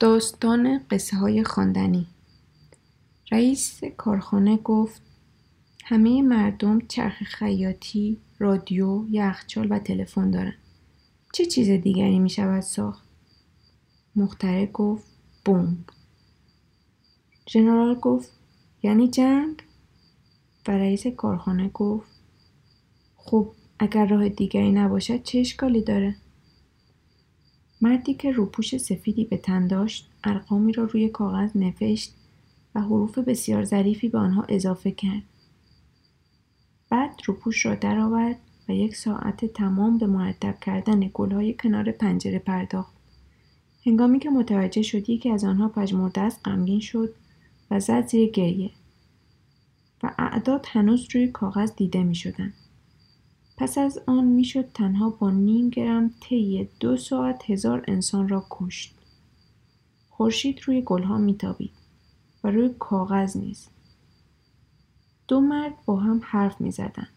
[0.00, 2.06] داستان قصه های خواندنی
[3.32, 5.02] رئیس کارخانه گفت
[5.84, 10.54] همه مردم چرخ خیاطی، رادیو، یخچال و تلفن دارن.
[11.32, 13.08] چه چیز دیگری می شود ساخت؟
[14.16, 15.06] مختره گفت
[15.44, 15.78] بمب.
[17.48, 18.32] ژنرال گفت
[18.82, 19.62] یعنی جنگ؟
[20.68, 22.10] و رئیس کارخانه گفت
[23.16, 26.16] خب اگر راه دیگری نباشد چه اشکالی داره؟
[27.80, 32.14] مردی که روپوش سفیدی به تن داشت ارقامی را روی کاغذ نوشت
[32.74, 35.22] و حروف بسیار ظریفی به آنها اضافه کرد
[36.90, 38.36] بعد روپوش را درآورد
[38.68, 42.94] و یک ساعت تمام به مرتب کردن گلهای کنار پنجره پرداخت
[43.86, 47.14] هنگامی که متوجه شد یکی از آنها پژمرده است غمگین شد
[47.70, 48.70] و زد زیر گریه
[50.02, 52.52] و اعداد هنوز روی کاغذ دیده می شدن.
[53.58, 58.94] پس از آن می‌شد تنها با نیم گرم طی دو ساعت هزار انسان را کشت.
[60.10, 61.72] خورشید روی گلها میتابید
[62.44, 63.68] و روی کاغذ نیز.
[65.28, 67.08] دو مرد با هم حرف می زدن.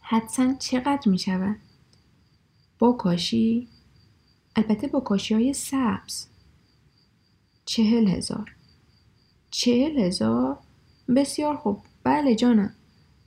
[0.00, 1.56] حدسن چقدر می شود؟
[2.78, 3.68] با کاشی؟
[4.56, 6.26] البته با کاشی های سبز.
[7.64, 8.54] چهل هزار.
[9.50, 10.58] چهل هزار؟
[11.16, 11.80] بسیار خوب.
[12.04, 12.74] بله جانم.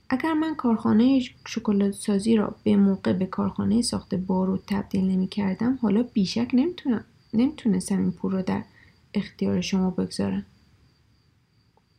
[0.08, 5.78] اگر من کارخانه شکلات سازی را به موقع به کارخانه ساخت بارود تبدیل نمی کردم
[5.82, 7.04] حالا بیشک نمی‌تونم
[7.34, 8.64] نمی‌تونستم این پول را در
[9.14, 10.46] اختیار شما بگذارم.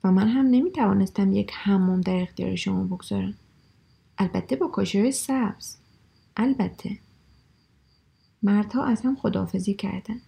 [0.03, 3.33] و من هم نمی توانستم یک حمام در اختیار شما بگذارم.
[4.17, 5.75] البته با کاشی سبز.
[6.37, 6.97] البته.
[8.43, 10.21] مردها از هم خداحافظی کردند.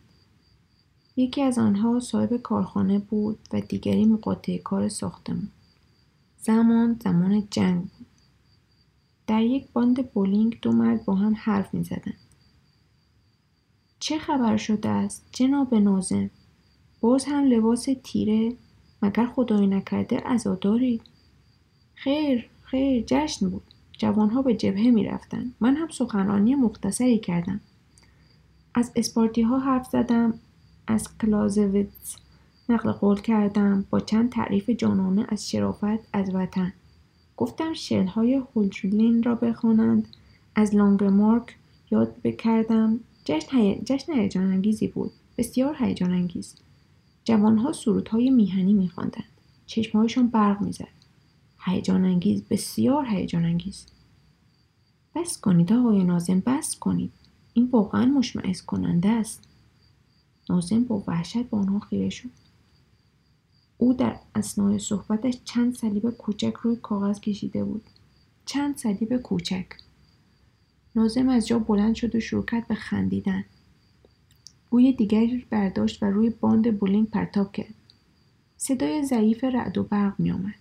[1.15, 5.49] یکی از آنها صاحب کارخانه بود و دیگری مقاطع کار ساختمون
[6.41, 8.07] زمان زمان جنگ بود.
[9.27, 12.13] در یک باند بولینگ دو مرد با هم حرف می زدن.
[13.99, 16.29] چه خبر شده است جناب نازم
[17.01, 18.55] باز هم لباس تیره
[19.01, 21.01] مگر خدای نکرده عزادارید
[21.95, 23.63] خیر خیر جشن بود
[23.97, 25.53] جوانها به جبهه می رفتن.
[25.59, 27.61] من هم سخنرانی مختصری کردم
[28.73, 30.33] از اسپارتی ها حرف زدم
[30.87, 32.15] از کلازویتس
[32.69, 36.73] نقل قول کردم با چند تعریف جانانه از شرافت از وطن.
[37.37, 40.07] گفتم شعرهای هولجرلین را بخوانند.
[40.55, 41.55] از لانگمارک
[41.91, 43.81] یاد بکردم جشن, هی...
[43.85, 45.11] جشن هیجان انگیزی بود.
[45.37, 46.55] بسیار هیجان انگیز
[47.23, 49.23] جوانها سرودهای میهنی میخواندند.
[49.65, 50.87] چشمهایشان برق می‌زد.
[51.65, 53.85] هیجان انگیز بسیار هیجان انگیز
[55.15, 57.11] بس کنید آقای نازم بس کنید.
[57.53, 59.47] این واقعا مشمعز کننده است.
[60.49, 62.29] نازم با وحشت به آنها خیره شد.
[63.81, 67.83] او در اسنای صحبتش چند صلیب کوچک روی کاغذ کشیده بود.
[68.45, 69.65] چند صلیب کوچک.
[70.95, 73.45] نازم از جا بلند شد و شروع کرد به خندیدن.
[74.69, 77.73] بوی دیگری برداشت و روی باند بولینگ پرتاب کرد.
[78.57, 80.55] صدای ضعیف رعد و برق می آمد.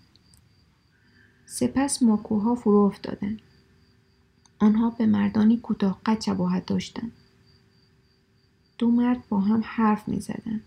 [1.47, 3.41] سپس ماکوها فرو افتادند
[4.59, 7.13] آنها به مردانی کوتاه قد شباهت داشتند.
[8.79, 10.61] دو مرد با هم حرف می زدن.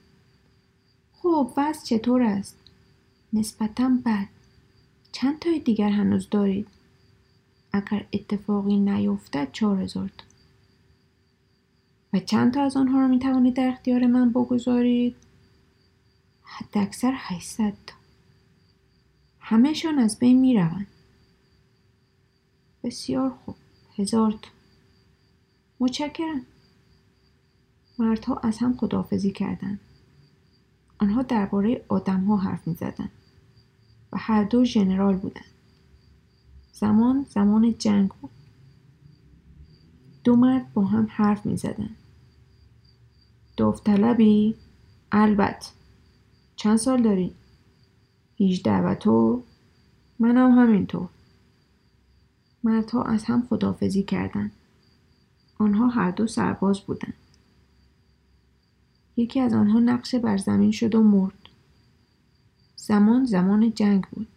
[1.24, 2.58] خب وضع چطور است؟
[3.34, 4.28] نسبتا بد.
[5.12, 6.68] چند تای دیگر هنوز دارید؟
[7.74, 10.24] اگر اتفاقی نیفتد چهار هزار تا.
[12.14, 15.16] و چند تا از آنها را می توانید در اختیار من بگذارید؟
[16.44, 17.96] حد اکثر 800 تا.
[19.40, 20.88] همهشان از بین می روند.
[22.84, 23.56] بسیار خوب.
[23.98, 24.50] هزار تا.
[25.80, 26.46] متشکرم.
[28.00, 29.80] مردها از هم خداحافظی کردند.
[31.12, 33.10] آنها درباره آدمها حرف می زدن
[34.14, 35.46] و هر دو ژنرال بودند.
[36.72, 38.32] زمان زمان جنگ بود.
[40.24, 41.90] دو مرد با هم حرف می زدن.
[43.58, 44.56] داوطلبی؟
[45.12, 45.68] البته.
[46.56, 47.36] چند سال داری؟
[48.36, 49.44] هیچده و تو؟
[50.20, 51.10] منم همینطور.
[52.64, 54.52] مردها از هم خدافزی کردند.
[55.60, 57.14] آنها هر دو سرباز بودند.
[59.18, 61.50] یکی از آنها نقشه بر زمین شد و مرد.
[62.75, 64.28] زمان زمان جنگ بود.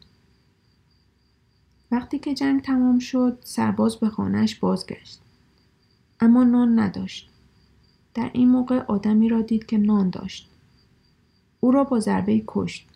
[1.91, 5.21] وقتی که جنگ تمام شد سرباز به خانهش بازگشت.
[6.21, 7.31] اما نان نداشت.
[8.15, 10.49] در این موقع آدمی را دید که نان داشت.
[11.61, 12.89] او را با ضربه کشت.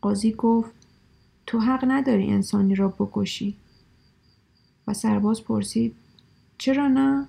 [0.00, 0.70] قاضی گفت
[1.46, 3.56] تو حق نداری انسانی را بکشی.
[4.86, 5.94] و سرباز پرسید
[6.58, 7.28] چرا نه؟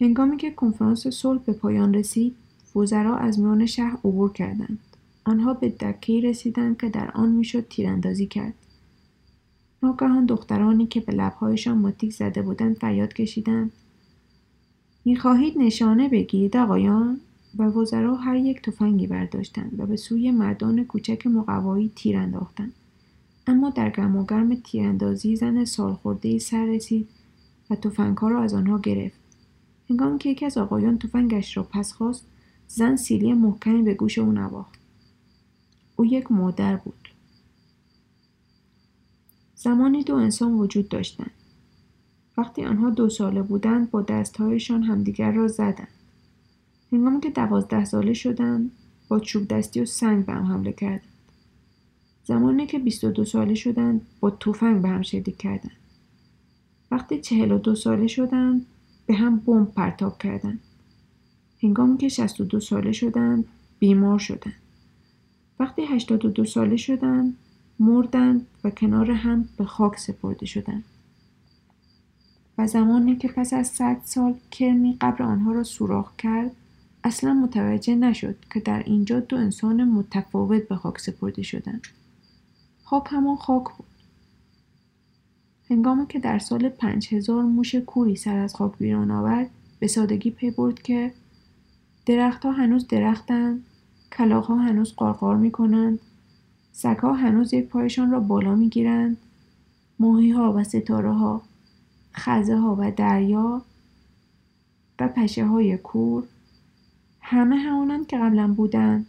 [0.00, 2.36] هنگامی که کنفرانس صلح به پایان رسید
[2.76, 4.78] وزرا از میان شهر عبور کردند.
[5.24, 8.54] آنها به دکهای رسیدند که در آن می‌شد تیراندازی کرد.
[9.82, 13.72] ناگهان دخترانی که به لبهایشان ماتیک زده بودند فریاد کشیدند.
[15.04, 17.20] می‌خواهید نشانه بگیرید آقایان؟
[17.58, 22.72] و وزرا هر یک تفنگی برداشتند و به سوی مردان کوچک مقوایی تیر انداختند.
[23.46, 27.08] اما در گرم و گرم تیراندازی زن سالخورده سر رسید
[27.70, 29.17] و تفنگها را از آنها گرفت.
[29.90, 32.26] هنگامی که یکی از آقایان تفنگش را پس خواست
[32.68, 34.80] زن سیلی محکمی به گوش او نواخت.
[35.96, 37.08] او یک مادر بود.
[39.54, 41.30] زمانی دو انسان وجود داشتند.
[42.36, 45.88] وقتی آنها دو ساله بودند با دستهایشان همدیگر را زدند.
[46.92, 48.72] هنگامی که دوازده ساله شدند
[49.08, 51.12] با چوب دستی و سنگ به هم حمله کردند.
[52.24, 55.76] زمانی که بیست و دو ساله شدند با تفنگ به هم شلیک کردند.
[56.90, 58.66] وقتی چهل و دو ساله شدند
[59.08, 60.60] به هم بمب پرتاب کردند
[61.62, 63.44] هنگامی که شست و دو ساله شدند
[63.78, 64.54] بیمار شدند
[65.60, 67.36] وقتی هشتاد و دو ساله شدند
[67.78, 70.84] مردند و کنار هم به خاک سپرده شدند
[72.58, 76.50] و زمانی که پس از صد سال کرمی قبر آنها را سوراخ کرد
[77.04, 81.86] اصلا متوجه نشد که در اینجا دو انسان متفاوت به خاک سپرده شدند
[82.84, 83.87] خاک همان خاک بود.
[85.70, 90.30] هنگامی که در سال پنج هزار موش کوری سر از خاک بیرون آورد به سادگی
[90.30, 91.12] پی برد که
[92.06, 93.64] درختها هنوز درختند
[94.12, 95.98] کلاغها هنوز قارقار می کنند
[96.72, 99.16] سگها هنوز یک پایشان را بالا می گیرند
[99.98, 101.42] ماهی ها و ستاره ها
[102.14, 103.62] خزه ها و دریا
[105.00, 106.24] و پشه های کور
[107.20, 109.06] همه همانند که قبلا بودند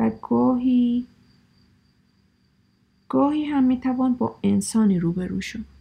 [0.00, 1.06] و گاهی
[3.12, 5.71] گاهی هم می‌توان با انسانی روبرو شد.